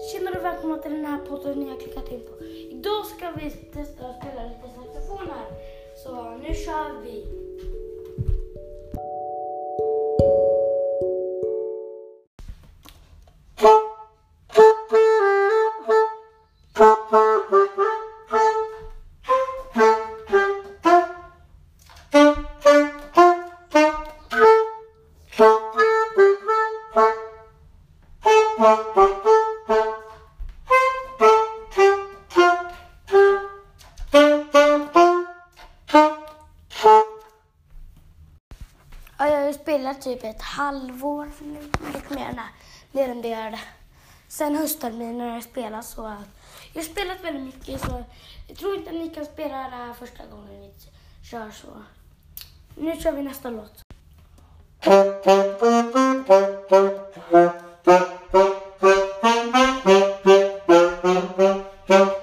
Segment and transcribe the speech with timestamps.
[0.00, 2.44] Känner och välkomna till den här podden ni har klickat in på.
[2.44, 5.46] Idag ska vi testa att spela lite saxofon här.
[6.04, 7.40] Så nu kör vi.
[39.20, 41.30] Ja, jag har ju spelat typ ett halvår
[41.94, 42.44] lite mer, nej,
[42.92, 43.58] mer än det jag.
[44.28, 46.16] Sen höstterminen har jag spelat så
[46.72, 48.04] jag har spelat väldigt mycket så
[48.48, 50.72] jag tror inte att ni kan spela det här första gången vi
[51.30, 51.68] kör så.
[52.74, 53.84] Nu kör vi nästa låt.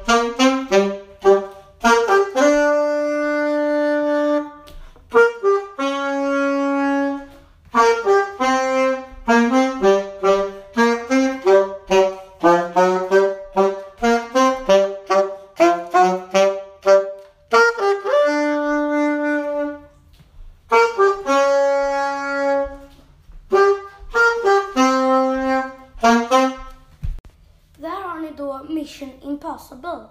[28.38, 30.08] Då Mission Impossible.